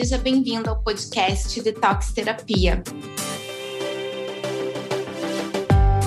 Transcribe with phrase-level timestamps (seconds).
[0.00, 2.82] seja bem-vindo ao podcast Detox Terapia.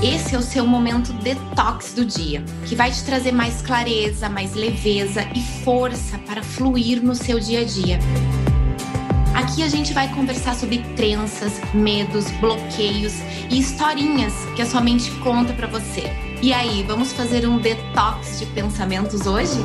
[0.02, 4.56] Esse é o seu momento detox do dia, que vai te trazer mais clareza, mais
[4.56, 8.00] leveza e força para fluir no seu dia a dia.
[9.36, 13.14] Aqui a gente vai conversar sobre crenças, medos, bloqueios
[13.52, 16.12] e historinhas que a sua mente conta para você.
[16.42, 19.60] E aí, vamos fazer um detox de pensamentos hoje?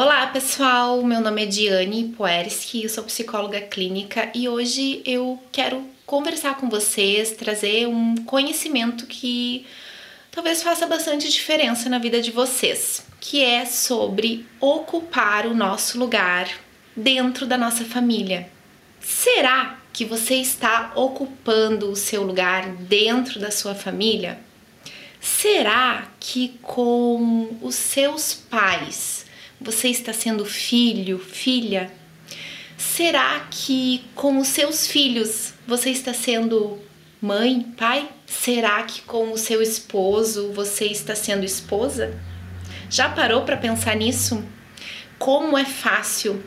[0.00, 5.84] Olá pessoal, meu nome é Diane Poerski, eu sou psicóloga clínica e hoje eu quero
[6.06, 9.66] conversar com vocês, trazer um conhecimento que
[10.30, 16.48] talvez faça bastante diferença na vida de vocês, que é sobre ocupar o nosso lugar
[16.94, 18.48] dentro da nossa família.
[19.00, 24.38] Será que você está ocupando o seu lugar dentro da sua família?
[25.20, 29.17] Será que com os seus pais
[29.60, 31.90] você está sendo filho, filha?
[32.76, 36.78] Será que com os seus filhos você está sendo
[37.20, 38.08] mãe, pai?
[38.24, 42.16] Será que com o seu esposo você está sendo esposa?
[42.88, 44.44] Já parou para pensar nisso?
[45.18, 46.42] Como é fácil.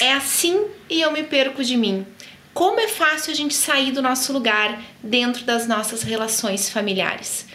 [0.00, 2.06] É assim e eu me perco de mim.
[2.54, 7.47] Como é fácil a gente sair do nosso lugar dentro das nossas relações familiares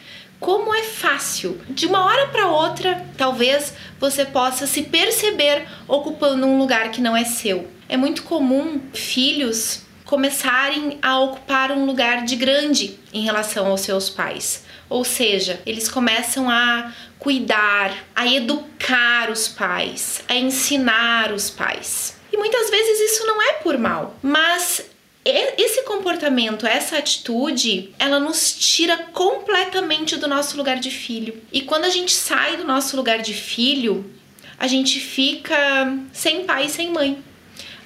[0.43, 1.57] como é fácil.
[1.69, 7.15] De uma hora para outra, talvez você possa se perceber ocupando um lugar que não
[7.15, 7.65] é seu.
[7.87, 14.09] É muito comum filhos começarem a ocupar um lugar de grande em relação aos seus
[14.09, 14.65] pais.
[14.89, 22.17] Ou seja, eles começam a cuidar, a educar os pais, a ensinar os pais.
[22.33, 24.92] E muitas vezes isso não é por mal, mas
[25.25, 31.41] esse comportamento, essa atitude, ela nos tira completamente do nosso lugar de filho.
[31.51, 34.11] E quando a gente sai do nosso lugar de filho,
[34.59, 37.23] a gente fica sem pai e sem mãe.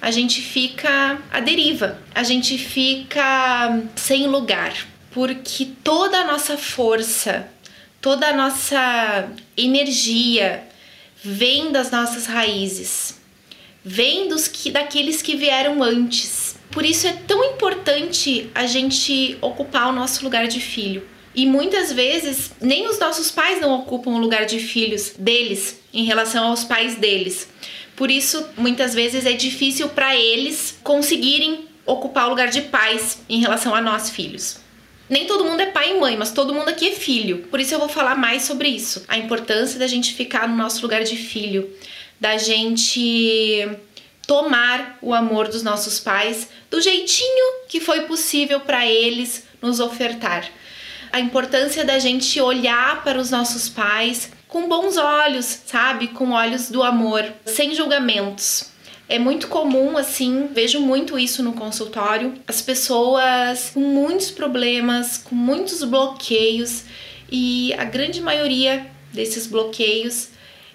[0.00, 4.72] A gente fica à deriva, a gente fica sem lugar,
[5.10, 7.48] porque toda a nossa força,
[8.00, 10.68] toda a nossa energia
[11.22, 13.17] vem das nossas raízes,
[13.88, 19.88] vem dos que daqueles que vieram antes por isso é tão importante a gente ocupar
[19.88, 21.02] o nosso lugar de filho.
[21.34, 26.04] E muitas vezes nem os nossos pais não ocupam o lugar de filhos deles em
[26.04, 27.48] relação aos pais deles.
[27.96, 33.40] Por isso, muitas vezes é difícil para eles conseguirem ocupar o lugar de pais em
[33.40, 34.60] relação a nós filhos.
[35.08, 37.38] Nem todo mundo é pai e mãe, mas todo mundo aqui é filho.
[37.50, 39.04] Por isso eu vou falar mais sobre isso.
[39.08, 41.70] A importância da gente ficar no nosso lugar de filho,
[42.20, 43.68] da gente
[44.26, 50.48] tomar o amor dos nossos pais do jeitinho que foi possível para eles nos ofertar.
[51.10, 56.08] A importância da gente olhar para os nossos pais com bons olhos, sabe?
[56.08, 58.70] Com olhos do amor, sem julgamentos.
[59.08, 65.34] É muito comum, assim, vejo muito isso no consultório, as pessoas com muitos problemas, com
[65.34, 66.84] muitos bloqueios
[67.30, 70.28] e a grande maioria desses bloqueios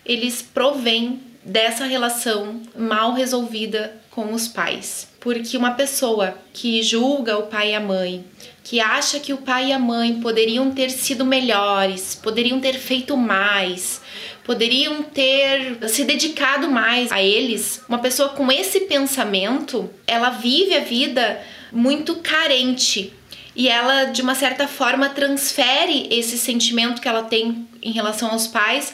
[0.03, 5.07] eles provêm dessa relação mal resolvida com os pais.
[5.19, 8.25] Porque uma pessoa que julga o pai e a mãe,
[8.63, 13.17] que acha que o pai e a mãe poderiam ter sido melhores, poderiam ter feito
[13.17, 14.01] mais,
[14.43, 20.81] poderiam ter se dedicado mais a eles, uma pessoa com esse pensamento, ela vive a
[20.81, 23.13] vida muito carente,
[23.55, 28.47] e ela de uma certa forma transfere esse sentimento que ela tem em relação aos
[28.47, 28.93] pais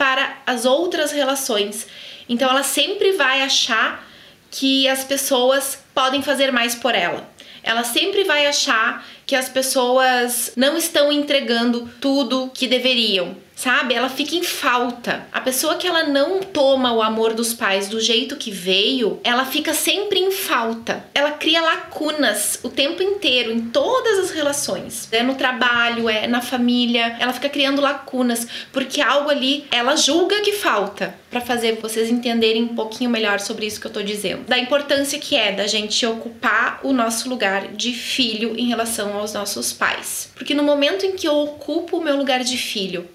[0.00, 1.86] para as outras relações.
[2.26, 4.02] Então ela sempre vai achar
[4.50, 7.28] que as pessoas podem fazer mais por ela.
[7.62, 13.94] Ela sempre vai achar que as pessoas não estão entregando tudo que deveriam sabe?
[13.94, 15.26] Ela fica em falta.
[15.30, 19.44] A pessoa que ela não toma o amor dos pais do jeito que veio, ela
[19.44, 21.04] fica sempre em falta.
[21.14, 25.08] Ela cria lacunas o tempo inteiro em todas as relações.
[25.12, 30.40] É no trabalho, é na família, ela fica criando lacunas porque algo ali ela julga
[30.40, 31.14] que falta.
[31.30, 34.44] Para fazer vocês entenderem um pouquinho melhor sobre isso que eu tô dizendo.
[34.48, 39.34] Da importância que é da gente ocupar o nosso lugar de filho em relação aos
[39.34, 40.30] nossos pais.
[40.34, 43.06] Porque no momento em que eu ocupo o meu lugar de filho,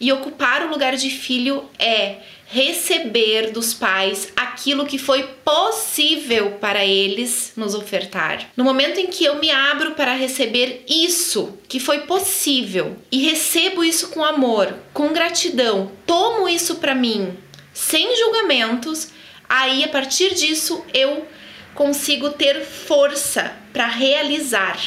[0.00, 2.16] e ocupar o lugar de filho é
[2.48, 8.48] receber dos pais aquilo que foi possível para eles nos ofertar.
[8.56, 13.82] No momento em que eu me abro para receber isso que foi possível e recebo
[13.82, 17.36] isso com amor, com gratidão, tomo isso para mim,
[17.74, 19.08] sem julgamentos,
[19.48, 21.26] aí a partir disso eu
[21.74, 24.78] consigo ter força para realizar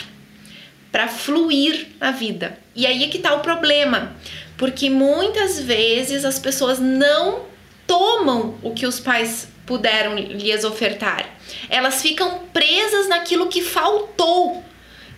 [0.91, 2.57] para fluir na vida.
[2.75, 4.15] E aí é que tá o problema,
[4.59, 7.45] porque muitas vezes as pessoas não
[7.87, 11.33] tomam o que os pais puderam lhes ofertar.
[11.69, 14.61] Elas ficam presas naquilo que faltou.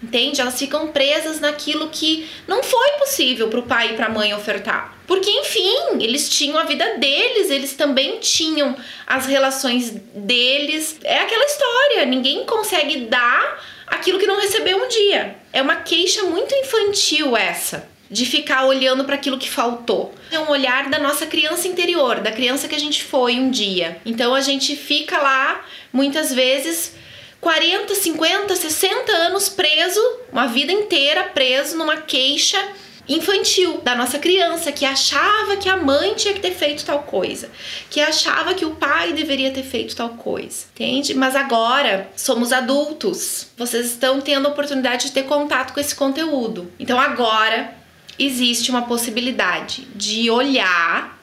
[0.02, 0.42] Entende?
[0.42, 4.32] Elas ficam presas naquilo que não foi possível para o pai e para a mãe
[4.34, 4.96] ofertar.
[5.08, 8.76] Porque, enfim, eles tinham a vida deles, eles também tinham
[9.08, 10.98] as relações deles.
[11.04, 15.36] É aquela história, ninguém consegue dar aquilo que não recebeu um dia.
[15.52, 20.14] É uma queixa muito infantil essa, de ficar olhando para aquilo que faltou.
[20.30, 24.02] É um olhar da nossa criança interior, da criança que a gente foi um dia.
[24.06, 25.64] Então a gente fica lá
[25.94, 26.94] muitas vezes
[27.40, 32.62] 40, 50, 60 anos preso, uma vida inteira preso numa queixa
[33.08, 37.50] infantil da nossa criança que achava que a mãe tinha que ter feito tal coisa,
[37.90, 41.14] que achava que o pai deveria ter feito tal coisa, entende?
[41.14, 46.72] Mas agora somos adultos, vocês estão tendo a oportunidade de ter contato com esse conteúdo.
[46.80, 47.81] Então agora
[48.26, 51.20] existe uma possibilidade de olhar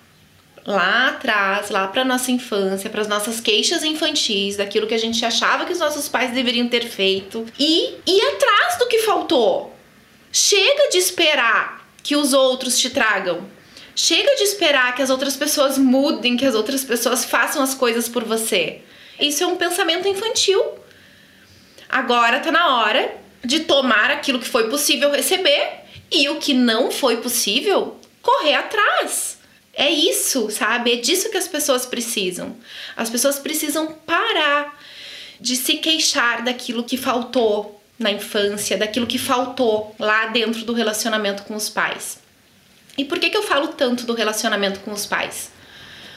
[0.66, 5.24] lá atrás, lá para nossa infância, para as nossas queixas infantis, daquilo que a gente
[5.24, 9.74] achava que os nossos pais deveriam ter feito e ir atrás do que faltou.
[10.30, 13.48] Chega de esperar que os outros te tragam.
[13.94, 18.08] Chega de esperar que as outras pessoas mudem, que as outras pessoas façam as coisas
[18.08, 18.82] por você.
[19.18, 20.62] Isso é um pensamento infantil.
[21.88, 26.90] Agora tá na hora de tomar aquilo que foi possível receber e o que não
[26.90, 29.38] foi possível, correr atrás.
[29.72, 30.92] É isso, sabe?
[30.92, 32.56] É disso que as pessoas precisam.
[32.96, 34.76] As pessoas precisam parar
[35.40, 41.44] de se queixar daquilo que faltou, na infância, daquilo que faltou lá dentro do relacionamento
[41.44, 42.18] com os pais.
[42.96, 45.52] E por que, que eu falo tanto do relacionamento com os pais?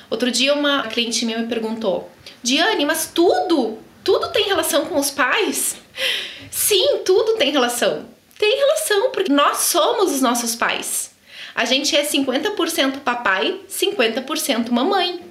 [0.10, 2.12] Outro dia uma cliente minha me perguntou:
[2.44, 5.76] Diane, mas tudo, tudo tem relação com os pais?
[6.50, 8.11] Sim, tudo tem relação.
[8.42, 11.12] Tem relação, porque nós somos os nossos pais.
[11.54, 15.22] A gente é 50% papai, 50% mamãe.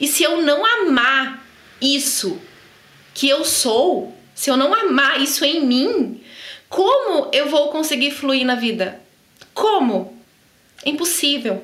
[0.00, 1.46] E se eu não amar
[1.80, 2.40] isso
[3.14, 6.20] que eu sou, se eu não amar isso em mim,
[6.68, 9.00] como eu vou conseguir fluir na vida?
[9.54, 10.20] Como?
[10.84, 11.62] É impossível.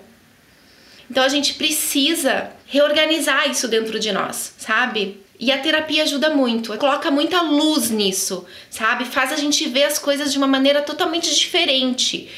[1.10, 5.20] Então a gente precisa reorganizar isso dentro de nós, sabe?
[5.42, 9.04] E a terapia ajuda muito, coloca muita luz nisso, sabe?
[9.04, 12.28] Faz a gente ver as coisas de uma maneira totalmente diferente.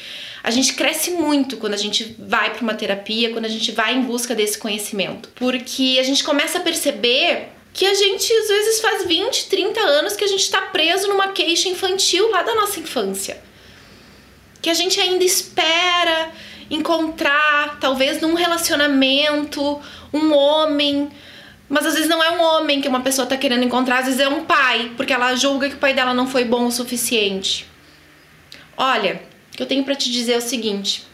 [0.41, 3.93] A gente cresce muito quando a gente vai para uma terapia, quando a gente vai
[3.93, 8.81] em busca desse conhecimento, porque a gente começa a perceber que a gente às vezes
[8.81, 12.79] faz 20, 30 anos que a gente está preso numa queixa infantil lá da nossa
[12.79, 13.39] infância.
[14.63, 16.31] Que a gente ainda espera
[16.71, 19.79] encontrar, talvez num relacionamento,
[20.11, 21.11] um homem,
[21.67, 24.19] mas às vezes não é um homem que uma pessoa está querendo encontrar, às vezes
[24.19, 27.67] é um pai, porque ela julga que o pai dela não foi bom o suficiente.
[28.77, 29.21] Olha,
[29.53, 31.05] o que eu tenho para te dizer é o seguinte: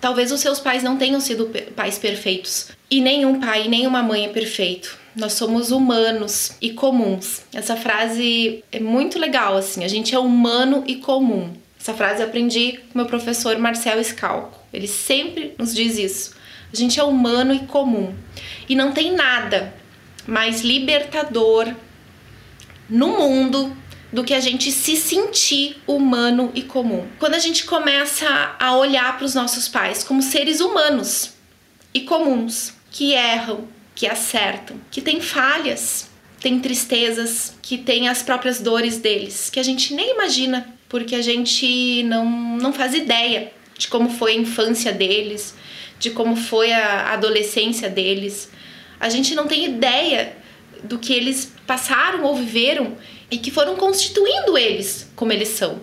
[0.00, 4.28] talvez os seus pais não tenham sido pais perfeitos, e nenhum pai, nenhuma mãe é
[4.28, 4.98] perfeito.
[5.14, 7.42] Nós somos humanos e comuns.
[7.52, 9.84] Essa frase é muito legal, assim.
[9.84, 11.52] A gente é humano e comum.
[11.78, 14.61] Essa frase eu aprendi com meu professor Marcel Scalco.
[14.72, 16.34] Ele sempre nos diz isso.
[16.72, 18.14] A gente é humano e comum.
[18.68, 19.74] E não tem nada
[20.26, 21.74] mais libertador
[22.88, 23.76] no mundo
[24.12, 27.06] do que a gente se sentir humano e comum.
[27.18, 31.32] Quando a gente começa a olhar para os nossos pais como seres humanos
[31.94, 36.10] e comuns, que erram, que acertam, que têm falhas,
[36.40, 41.22] têm tristezas, que têm as próprias dores deles, que a gente nem imagina, porque a
[41.22, 42.24] gente não,
[42.58, 43.50] não faz ideia
[43.82, 45.54] de como foi a infância deles,
[45.98, 48.50] de como foi a adolescência deles.
[48.98, 50.36] A gente não tem ideia
[50.82, 52.96] do que eles passaram ou viveram
[53.30, 55.80] e que foram constituindo eles como eles são.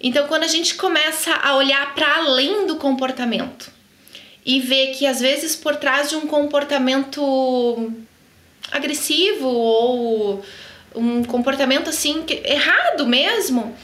[0.00, 3.70] Então, quando a gente começa a olhar para além do comportamento,
[4.44, 7.92] e ver que às vezes por trás de um comportamento
[8.70, 10.42] agressivo ou
[10.94, 13.76] um comportamento assim errado mesmo,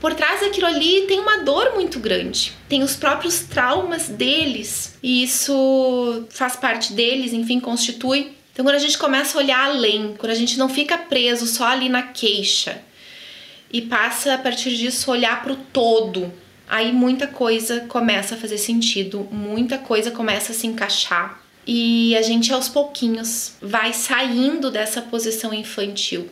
[0.00, 2.52] por trás daquilo ali tem uma dor muito grande.
[2.68, 8.32] Tem os próprios traumas deles e isso faz parte deles, enfim, constitui.
[8.52, 11.66] Então, quando a gente começa a olhar além, quando a gente não fica preso só
[11.66, 12.82] ali na queixa
[13.70, 16.32] e passa a partir disso olhar para o todo,
[16.66, 22.22] aí muita coisa começa a fazer sentido, muita coisa começa a se encaixar e a
[22.22, 26.28] gente aos pouquinhos vai saindo dessa posição infantil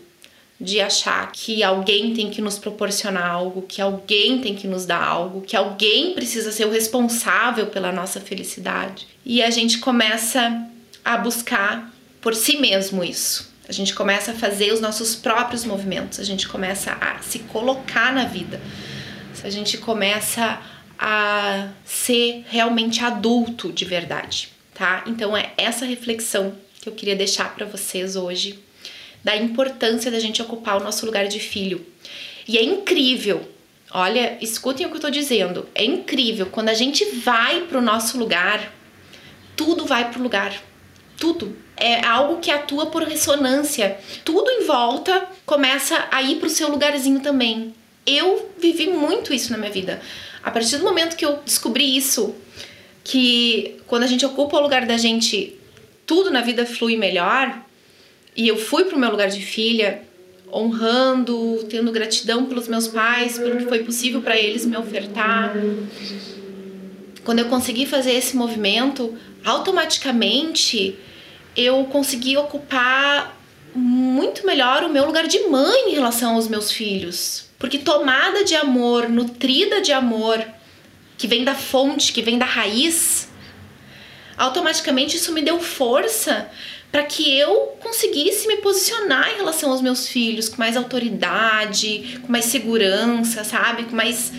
[0.60, 5.02] de achar que alguém tem que nos proporcionar algo, que alguém tem que nos dar
[5.02, 9.06] algo, que alguém precisa ser o responsável pela nossa felicidade.
[9.24, 10.66] E a gente começa
[11.04, 13.48] a buscar por si mesmo isso.
[13.68, 18.12] A gente começa a fazer os nossos próprios movimentos, a gente começa a se colocar
[18.12, 18.60] na vida.
[19.44, 20.60] A gente começa
[20.98, 25.04] a ser realmente adulto de verdade, tá?
[25.06, 28.58] Então é essa reflexão que eu queria deixar para vocês hoje
[29.22, 31.84] da importância da gente ocupar o nosso lugar de filho.
[32.46, 33.46] E é incrível,
[33.90, 35.68] olha, escutem o que eu tô dizendo.
[35.74, 38.72] É incrível quando a gente vai pro nosso lugar,
[39.56, 40.62] tudo vai pro lugar.
[41.18, 41.56] Tudo.
[41.76, 43.98] É algo que atua por ressonância.
[44.24, 47.74] Tudo em volta começa a ir pro seu lugarzinho também.
[48.06, 50.00] Eu vivi muito isso na minha vida.
[50.42, 52.34] A partir do momento que eu descobri isso,
[53.04, 55.58] que quando a gente ocupa o lugar da gente,
[56.06, 57.62] tudo na vida flui melhor,
[58.38, 60.00] e eu fui pro meu lugar de filha,
[60.50, 65.54] honrando, tendo gratidão pelos meus pais, pelo que foi possível para eles me ofertar.
[67.24, 69.12] Quando eu consegui fazer esse movimento,
[69.44, 70.96] automaticamente
[71.56, 73.36] eu consegui ocupar
[73.74, 77.46] muito melhor o meu lugar de mãe em relação aos meus filhos.
[77.58, 80.46] Porque tomada de amor, nutrida de amor,
[81.18, 83.28] que vem da fonte, que vem da raiz,
[84.36, 86.48] automaticamente isso me deu força
[86.90, 92.32] para que eu conseguisse me posicionar em relação aos meus filhos com mais autoridade, com
[92.32, 93.84] mais segurança, sabe?
[93.84, 94.32] Com mais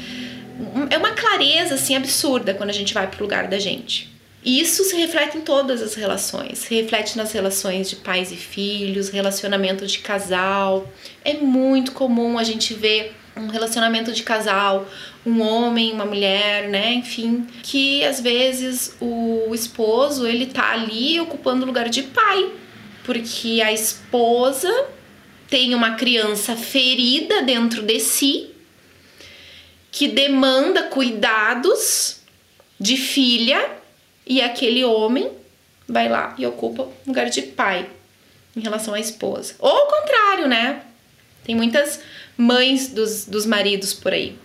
[0.89, 4.09] é uma clareza assim absurda quando a gente vai pro lugar da gente.
[4.43, 6.59] E isso se reflete em todas as relações.
[6.59, 10.89] Se reflete nas relações de pais e filhos, relacionamento de casal.
[11.25, 14.87] É muito comum a gente ver um relacionamento de casal,
[15.25, 21.63] um homem, uma mulher, né, enfim, que às vezes o esposo, ele tá ali ocupando
[21.63, 22.51] o lugar de pai,
[23.03, 24.71] porque a esposa
[25.49, 28.51] tem uma criança ferida dentro de si
[29.91, 32.21] que demanda cuidados
[32.79, 33.69] de filha
[34.25, 35.31] e aquele homem
[35.87, 37.89] vai lá e ocupa o lugar de pai
[38.55, 39.55] em relação à esposa.
[39.59, 40.83] Ou o contrário, né?
[41.43, 41.99] Tem muitas
[42.39, 44.37] mães dos, dos maridos por aí.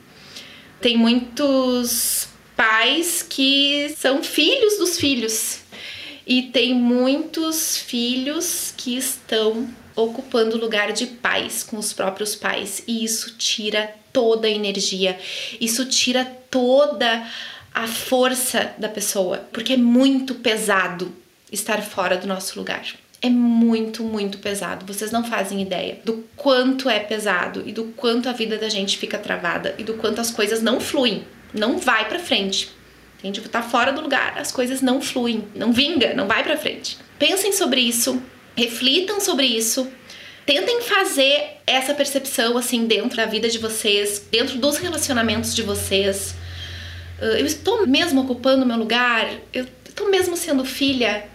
[0.80, 5.60] Tem muitos pais que são filhos dos filhos.
[6.26, 12.82] E tem muitos filhos que estão ocupando o lugar de pais com os próprios pais.
[12.88, 15.18] E isso tira toda a energia,
[15.60, 17.28] isso tira toda
[17.72, 21.14] a força da pessoa, porque é muito pesado
[21.50, 22.84] estar fora do nosso lugar
[23.24, 24.84] é muito, muito pesado.
[24.84, 28.98] Vocês não fazem ideia do quanto é pesado e do quanto a vida da gente
[28.98, 32.70] fica travada e do quanto as coisas não fluem, não vai para frente.
[33.18, 33.40] Entende?
[33.48, 36.98] Tá fora do lugar, as coisas não fluem, não vinga, não vai para frente.
[37.18, 38.22] Pensem sobre isso,
[38.54, 39.90] reflitam sobre isso.
[40.44, 46.34] Tentem fazer essa percepção assim dentro da vida de vocês, dentro dos relacionamentos de vocês.
[47.18, 49.26] Ah, eu estou mesmo ocupando meu lugar?
[49.50, 51.32] Eu estou mesmo sendo filha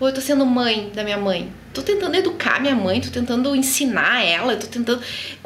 [0.00, 1.52] ou eu tô sendo mãe da minha mãe.
[1.74, 5.02] Tô tentando educar minha mãe, tô tentando ensinar ela, tô tentando.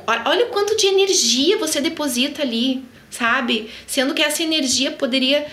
[0.06, 3.70] Olha o quanto de energia você deposita ali, sabe?
[3.86, 5.46] Sendo que essa energia poderia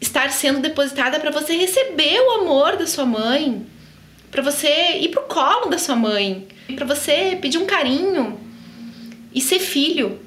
[0.00, 3.66] estar sendo depositada para você receber o amor da sua mãe,
[4.30, 8.38] para você ir pro colo da sua mãe, para você pedir um carinho
[9.32, 10.20] e ser filho,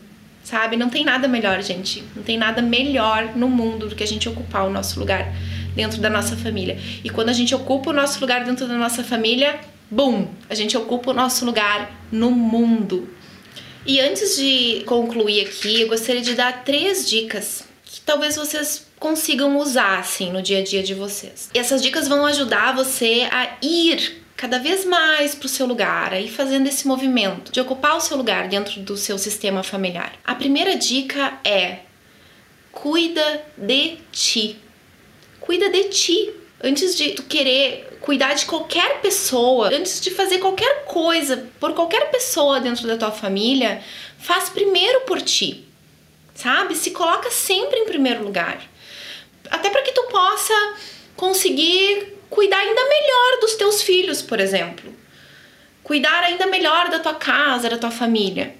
[0.43, 0.75] sabe?
[0.77, 2.03] Não tem nada melhor, gente.
[2.15, 5.31] Não tem nada melhor no mundo do que a gente ocupar o nosso lugar
[5.79, 6.77] dentro da nossa família.
[7.03, 9.57] E quando a gente ocupa o nosso lugar dentro da nossa família,
[9.89, 13.09] bum, a gente ocupa o nosso lugar no mundo.
[13.85, 19.57] E antes de concluir aqui, eu gostaria de dar três dicas que talvez vocês consigam
[19.57, 21.49] usar assim no dia a dia de vocês.
[21.53, 26.13] E essas dicas vão ajudar você a ir cada vez mais para o seu lugar,
[26.13, 30.11] aí fazendo esse movimento de ocupar o seu lugar dentro do seu sistema familiar.
[30.25, 31.79] A primeira dica é
[32.71, 34.57] cuida de ti
[35.49, 36.29] cuida de ti.
[36.63, 42.11] Antes de tu querer cuidar de qualquer pessoa, antes de fazer qualquer coisa por qualquer
[42.11, 43.81] pessoa dentro da tua família,
[44.19, 45.65] faz primeiro por ti.
[46.35, 46.75] Sabe?
[46.75, 48.61] Se coloca sempre em primeiro lugar.
[49.49, 50.53] Até para que tu possa
[51.15, 54.93] conseguir cuidar ainda melhor dos teus filhos, por exemplo.
[55.81, 58.55] Cuidar ainda melhor da tua casa, da tua família.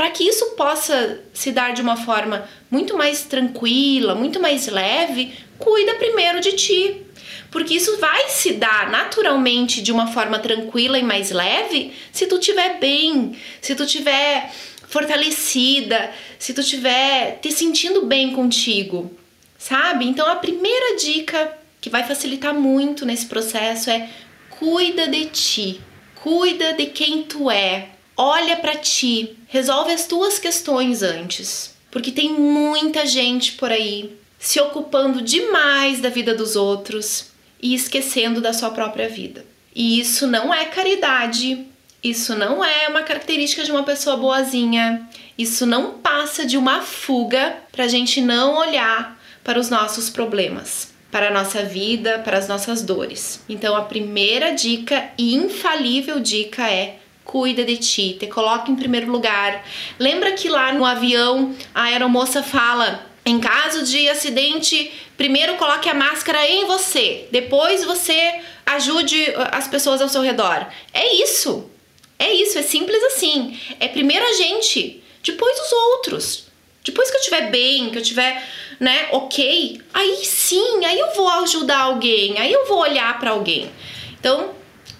[0.00, 5.30] Para que isso possa se dar de uma forma muito mais tranquila, muito mais leve,
[5.58, 7.02] cuida primeiro de ti.
[7.50, 12.36] Porque isso vai se dar naturalmente de uma forma tranquila e mais leve se tu
[12.36, 14.50] estiver bem, se tu estiver
[14.88, 19.14] fortalecida, se tu estiver te sentindo bem contigo,
[19.58, 20.06] sabe?
[20.06, 24.08] Então a primeira dica que vai facilitar muito nesse processo é
[24.48, 25.78] cuida de ti,
[26.14, 32.32] cuida de quem tu é, olha para ti, resolve as tuas questões antes, porque tem
[32.32, 37.26] muita gente por aí se ocupando demais da vida dos outros
[37.62, 39.44] e esquecendo da sua própria vida.
[39.74, 41.66] E isso não é caridade,
[42.02, 47.56] isso não é uma característica de uma pessoa boazinha, isso não passa de uma fuga
[47.70, 52.48] para a gente não olhar para os nossos problemas, para a nossa vida, para as
[52.48, 53.42] nossas dores.
[53.48, 56.99] Então, a primeira dica e infalível dica é
[57.30, 59.64] cuida de ti, te coloca em primeiro lugar.
[59.98, 65.94] Lembra que lá no avião a aeromoça fala: em caso de acidente, primeiro coloque a
[65.94, 70.66] máscara em você, depois você ajude as pessoas ao seu redor.
[70.92, 71.70] É isso.
[72.18, 73.58] É isso, é simples assim.
[73.78, 76.50] É primeiro a gente depois os outros.
[76.84, 78.42] Depois que eu estiver bem, que eu estiver,
[78.78, 83.70] né, ok, aí sim, aí eu vou ajudar alguém, aí eu vou olhar para alguém.
[84.18, 84.54] Então,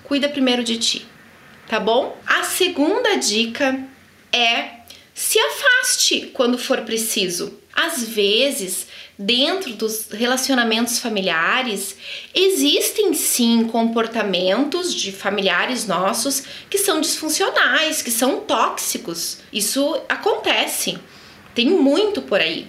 [0.04, 1.06] cuida primeiro de ti,
[1.70, 2.16] tá bom?
[2.26, 3.80] A segunda dica
[4.32, 4.80] é
[5.14, 7.60] se afaste quando for preciso.
[7.72, 11.96] Às vezes, dentro dos relacionamentos familiares,
[12.34, 19.38] existem sim comportamentos de familiares nossos que são disfuncionais, que são tóxicos.
[19.52, 20.98] Isso acontece.
[21.54, 22.66] Tem muito por aí.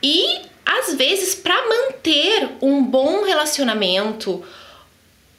[0.00, 4.44] E às vezes, para manter um bom relacionamento,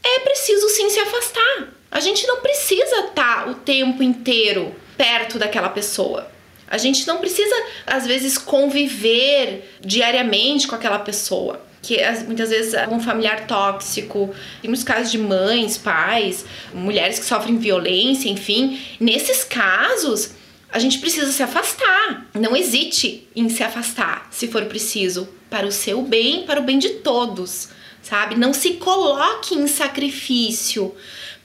[0.04, 1.77] é preciso sim se afastar.
[1.92, 6.30] A gente não precisa estar tá o tempo inteiro perto daquela pessoa.
[6.68, 11.66] A gente não precisa, às vezes, conviver diariamente com aquela pessoa.
[11.82, 17.26] Que muitas vezes é um familiar tóxico, tem muitos casos de mães, pais, mulheres que
[17.26, 18.82] sofrem violência, enfim.
[19.00, 20.32] Nesses casos,
[20.70, 22.28] a gente precisa se afastar.
[22.34, 26.78] Não hesite em se afastar, se for preciso, para o seu bem, para o bem
[26.78, 27.70] de todos,
[28.02, 28.36] sabe?
[28.36, 30.94] Não se coloque em sacrifício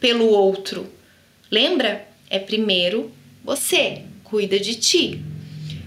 [0.02, 0.92] pelo outro.
[1.48, 2.08] Lembra?
[2.28, 3.12] É primeiro
[3.44, 5.22] você, cuida de ti.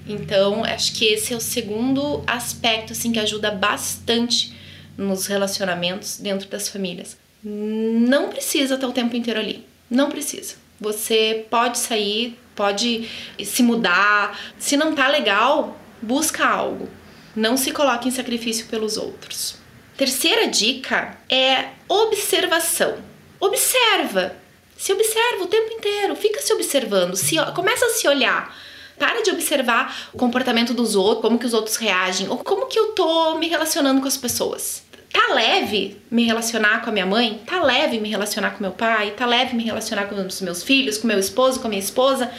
[0.08, 4.56] Então, acho que esse é o segundo aspecto assim que ajuda bastante
[4.98, 7.18] nos relacionamentos dentro das famílias.
[7.44, 9.66] Não precisa estar o tempo inteiro ali.
[9.90, 10.56] Não precisa.
[10.80, 13.10] Você pode sair, pode
[13.44, 14.40] se mudar.
[14.58, 16.88] Se não tá legal, busca algo.
[17.36, 19.58] Não se coloque em sacrifício pelos outros.
[19.98, 23.15] Terceira dica é observação.
[23.40, 24.46] Observa
[24.78, 28.56] se observa o tempo inteiro, fica se observando, se, começa a se olhar.
[29.00, 32.80] Para de observar o comportamento dos outros, como que os outros reagem, ou como que
[32.80, 34.84] eu tô me relacionando com as pessoas.
[35.12, 37.42] Tá leve me relacionar com a minha mãe?
[37.46, 39.12] Tá leve me relacionar com meu pai?
[39.12, 42.32] Tá leve me relacionar com os meus filhos, com meu esposo, com a minha esposa?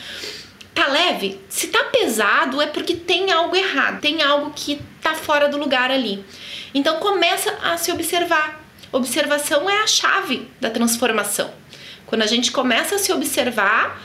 [0.75, 1.41] Tá leve?
[1.49, 5.91] Se tá pesado é porque tem algo errado, tem algo que tá fora do lugar
[5.91, 6.23] ali.
[6.75, 8.66] Então começa a se observar.
[8.92, 11.53] Observação é a chave da transformação.
[12.07, 14.01] Quando a gente começa a se observar,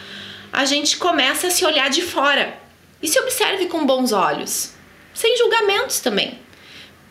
[0.52, 2.60] a gente começa a se olhar de fora.
[3.02, 4.74] E se observe com bons olhos,
[5.14, 6.40] sem julgamentos também.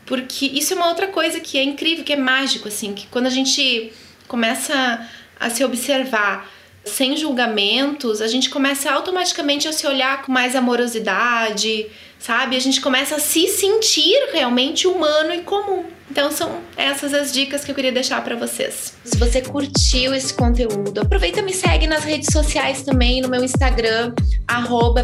[0.06, 3.26] Porque isso é uma outra coisa que é incrível, que é mágico, assim, que quando
[3.26, 3.92] a gente
[4.26, 6.48] começa a se observar
[6.84, 11.86] sem julgamentos, a gente começa automaticamente a se olhar com mais amorosidade,
[12.20, 12.54] sabe?
[12.54, 15.84] A gente começa a se sentir realmente humano e comum.
[16.10, 18.94] Então são essas as dicas que eu queria deixar para vocês.
[19.04, 23.44] Se você curtiu esse conteúdo, aproveita e me segue nas redes sociais também, no meu
[23.44, 24.12] Instagram,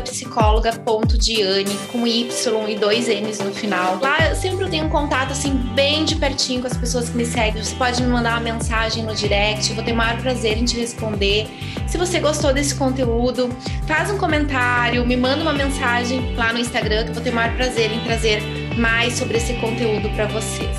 [0.02, 4.00] psicóloga.diane, com Y e dois N's no final.
[4.02, 7.24] Lá eu sempre tenho um contato assim bem de pertinho com as pessoas que me
[7.24, 7.62] seguem.
[7.62, 10.64] Você pode me mandar uma mensagem no direct, eu vou ter o maior prazer em
[10.64, 11.46] te responder.
[11.86, 13.48] Se você gostou desse conteúdo,
[13.86, 17.92] faz um comentário, me manda uma mensagem lá no Instagram vou ter o maior prazer
[17.92, 18.42] em trazer
[18.76, 20.76] mais sobre esse conteúdo para vocês.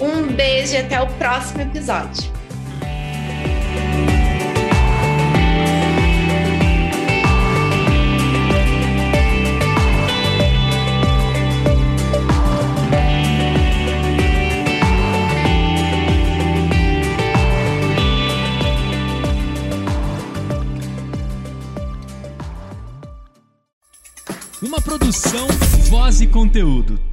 [0.00, 2.37] Um beijo e até o próximo episódio.
[24.98, 25.46] Produção,
[25.88, 27.07] voz e conteúdo.